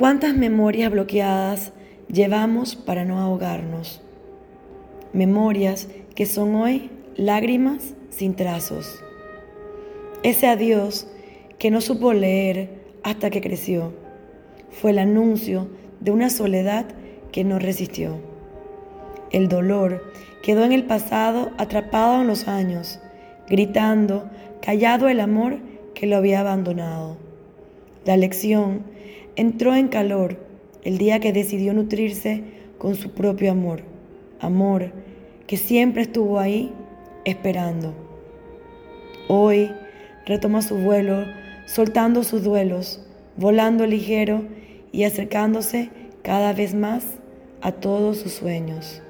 ¿Cuántas 0.00 0.34
memorias 0.34 0.90
bloqueadas 0.90 1.74
llevamos 2.10 2.74
para 2.74 3.04
no 3.04 3.18
ahogarnos? 3.18 4.00
Memorias 5.12 5.88
que 6.14 6.24
son 6.24 6.54
hoy 6.54 6.88
lágrimas 7.16 7.92
sin 8.08 8.34
trazos. 8.34 8.98
Ese 10.22 10.46
adiós 10.46 11.06
que 11.58 11.70
no 11.70 11.82
supo 11.82 12.14
leer 12.14 12.80
hasta 13.02 13.28
que 13.28 13.42
creció 13.42 13.92
fue 14.70 14.92
el 14.92 15.00
anuncio 15.00 15.68
de 16.00 16.12
una 16.12 16.30
soledad 16.30 16.86
que 17.30 17.44
no 17.44 17.58
resistió. 17.58 18.16
El 19.30 19.50
dolor 19.50 20.02
quedó 20.42 20.64
en 20.64 20.72
el 20.72 20.84
pasado 20.84 21.50
atrapado 21.58 22.22
en 22.22 22.26
los 22.26 22.48
años, 22.48 23.00
gritando, 23.50 24.30
callado 24.62 25.10
el 25.10 25.20
amor 25.20 25.58
que 25.94 26.06
lo 26.06 26.16
había 26.16 26.40
abandonado. 26.40 27.29
La 28.04 28.16
lección 28.16 28.82
entró 29.36 29.74
en 29.74 29.88
calor 29.88 30.38
el 30.84 30.96
día 30.96 31.20
que 31.20 31.32
decidió 31.32 31.74
nutrirse 31.74 32.42
con 32.78 32.94
su 32.94 33.10
propio 33.10 33.52
amor, 33.52 33.82
amor 34.40 34.92
que 35.46 35.56
siempre 35.56 36.02
estuvo 36.02 36.38
ahí 36.38 36.72
esperando. 37.24 37.92
Hoy 39.28 39.70
retoma 40.24 40.62
su 40.62 40.76
vuelo, 40.76 41.26
soltando 41.66 42.24
sus 42.24 42.42
duelos, 42.42 43.04
volando 43.36 43.86
ligero 43.86 44.44
y 44.92 45.04
acercándose 45.04 45.90
cada 46.22 46.52
vez 46.52 46.74
más 46.74 47.04
a 47.60 47.72
todos 47.72 48.18
sus 48.18 48.32
sueños. 48.32 49.02